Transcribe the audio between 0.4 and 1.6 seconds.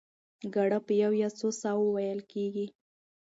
ګړه په یوه یا څو